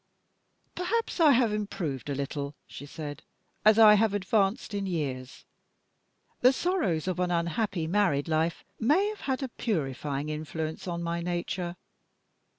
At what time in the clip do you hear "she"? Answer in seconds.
2.65-2.87